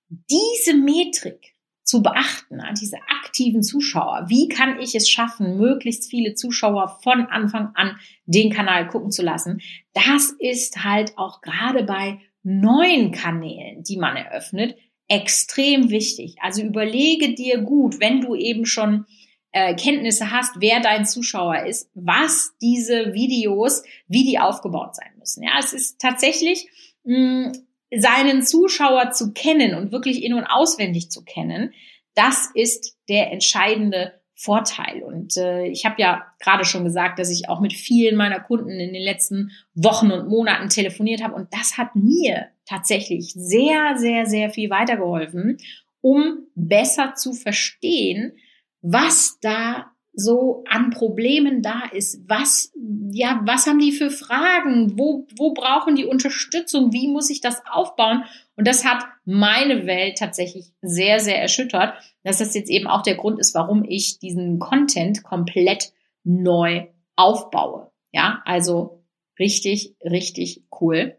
diese 0.09 0.73
Metrik 0.73 1.53
zu 1.83 2.03
beachten, 2.03 2.61
diese 2.79 2.97
aktiven 3.23 3.63
Zuschauer, 3.63 4.25
wie 4.27 4.47
kann 4.47 4.79
ich 4.79 4.93
es 4.93 5.09
schaffen, 5.09 5.57
möglichst 5.57 6.09
viele 6.09 6.35
Zuschauer 6.35 6.99
von 7.01 7.25
Anfang 7.25 7.71
an 7.73 7.97
den 8.25 8.51
Kanal 8.51 8.87
gucken 8.87 9.11
zu 9.11 9.23
lassen, 9.23 9.61
das 9.93 10.31
ist 10.37 10.83
halt 10.83 11.17
auch 11.17 11.41
gerade 11.41 11.83
bei 11.83 12.19
neuen 12.43 13.11
Kanälen, 13.11 13.83
die 13.83 13.97
man 13.97 14.15
eröffnet, 14.15 14.77
extrem 15.07 15.89
wichtig. 15.89 16.35
Also 16.41 16.61
überlege 16.61 17.33
dir 17.33 17.59
gut, 17.59 17.99
wenn 17.99 18.21
du 18.21 18.35
eben 18.35 18.65
schon 18.65 19.05
äh, 19.51 19.75
Kenntnisse 19.75 20.31
hast, 20.31 20.57
wer 20.59 20.79
dein 20.79 21.05
Zuschauer 21.05 21.65
ist, 21.65 21.89
was 21.95 22.53
diese 22.61 23.13
Videos, 23.13 23.83
wie 24.07 24.23
die 24.23 24.37
aufgebaut 24.37 24.95
sein 24.95 25.11
müssen. 25.17 25.43
Ja, 25.43 25.53
es 25.57 25.73
ist 25.73 25.99
tatsächlich 25.99 26.69
mh, 27.03 27.53
seinen 27.95 28.43
Zuschauer 28.43 29.11
zu 29.11 29.33
kennen 29.33 29.75
und 29.75 29.91
wirklich 29.91 30.23
in- 30.23 30.33
und 30.33 30.45
auswendig 30.45 31.09
zu 31.09 31.23
kennen, 31.23 31.73
das 32.15 32.49
ist 32.53 32.97
der 33.07 33.31
entscheidende 33.31 34.19
Vorteil. 34.35 35.03
Und 35.03 35.35
äh, 35.35 35.67
ich 35.67 35.85
habe 35.85 36.01
ja 36.01 36.25
gerade 36.39 36.63
schon 36.63 36.85
gesagt, 36.85 37.19
dass 37.19 37.29
ich 37.29 37.49
auch 37.49 37.59
mit 37.59 37.73
vielen 37.73 38.15
meiner 38.15 38.39
Kunden 38.39 38.69
in 38.69 38.93
den 38.93 39.03
letzten 39.03 39.51
Wochen 39.73 40.11
und 40.11 40.29
Monaten 40.29 40.69
telefoniert 40.69 41.21
habe. 41.21 41.35
Und 41.35 41.53
das 41.53 41.77
hat 41.77 41.95
mir 41.95 42.47
tatsächlich 42.65 43.33
sehr, 43.33 43.97
sehr, 43.97 44.25
sehr 44.27 44.49
viel 44.49 44.69
weitergeholfen, 44.69 45.57
um 45.99 46.47
besser 46.55 47.15
zu 47.15 47.33
verstehen, 47.33 48.37
was 48.81 49.39
da 49.41 49.91
so 50.13 50.63
an 50.67 50.89
Problemen 50.89 51.61
da 51.61 51.83
ist. 51.91 52.21
Was, 52.27 52.71
ja, 53.11 53.41
was 53.45 53.67
haben 53.67 53.79
die 53.79 53.91
für 53.91 54.09
Fragen? 54.09 54.97
Wo, 54.97 55.27
wo 55.37 55.53
brauchen 55.53 55.95
die 55.95 56.05
Unterstützung? 56.05 56.91
Wie 56.93 57.07
muss 57.07 57.29
ich 57.29 57.41
das 57.41 57.61
aufbauen? 57.69 58.23
Und 58.55 58.67
das 58.67 58.85
hat 58.85 59.05
meine 59.25 59.85
Welt 59.85 60.17
tatsächlich 60.17 60.71
sehr, 60.81 61.19
sehr 61.19 61.41
erschüttert, 61.41 61.93
dass 62.23 62.39
das 62.39 62.53
jetzt 62.55 62.69
eben 62.69 62.87
auch 62.87 63.03
der 63.03 63.15
Grund 63.15 63.39
ist, 63.39 63.55
warum 63.55 63.85
ich 63.87 64.19
diesen 64.19 64.59
Content 64.59 65.23
komplett 65.23 65.91
neu 66.23 66.87
aufbaue. 67.15 67.91
Ja, 68.11 68.41
also 68.45 69.03
richtig, 69.39 69.95
richtig 70.03 70.63
cool. 70.81 71.17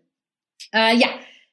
Äh, 0.73 0.97
ja, 0.97 1.09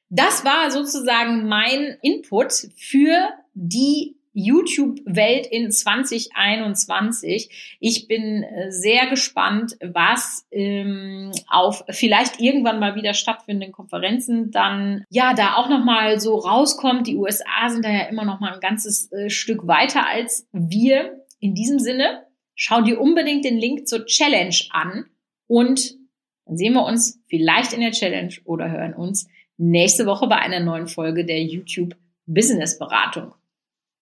das 0.10 0.46
war 0.46 0.72
sozusagen 0.72 1.48
mein 1.48 1.98
Input 2.02 2.54
für 2.76 3.30
die 3.54 4.18
YouTube-Welt 4.38 5.48
in 5.48 5.72
2021. 5.72 7.78
Ich 7.80 8.08
bin 8.08 8.44
äh, 8.44 8.72
sehr 8.72 9.08
gespannt, 9.08 9.76
was 9.82 10.46
ähm, 10.52 11.32
auf 11.50 11.84
vielleicht 11.90 12.40
irgendwann 12.40 12.80
mal 12.80 12.94
wieder 12.94 13.16
stattfindenden 13.16 13.72
Konferenzen 13.72 14.52
dann 14.52 15.06
ja 15.10 15.34
da 15.34 15.56
auch 15.56 15.70
noch 15.70 15.84
mal 15.84 16.20
so 16.20 16.36
rauskommt. 16.36 17.08
Die 17.08 17.16
USA 17.16 17.70
sind 17.70 17.84
da 17.84 17.90
ja 17.90 18.04
immer 18.04 18.26
noch 18.26 18.40
mal 18.40 18.54
ein 18.54 18.60
ganzes 18.60 19.12
äh, 19.12 19.32
Stück 19.32 19.66
weiter 19.66 20.08
als 20.08 20.48
wir. 20.52 21.26
In 21.40 21.56
diesem 21.56 21.80
Sinne, 21.80 22.28
schau 22.54 22.82
dir 22.82 23.02
unbedingt 23.02 23.44
den 23.44 23.58
Link 23.58 23.88
zur 23.88 24.06
Challenge 24.06 24.56
an 24.70 25.06
und 25.48 25.96
dann 26.46 26.58
sehen 26.58 26.74
wir 26.74 26.86
uns 26.86 27.20
vielleicht 27.28 27.74
in 27.74 27.82
der 27.82 27.92
Challenge 27.92 28.36
oder 28.46 28.70
hören 28.70 28.94
uns 28.94 29.28
nächste 29.58 30.06
Woche 30.06 30.28
bei 30.28 30.38
einer 30.38 30.60
neuen 30.60 30.88
Folge 30.88 31.26
der 31.26 31.42
YouTube 31.42 31.96
Business 32.28 32.78
Beratung. 32.78 33.34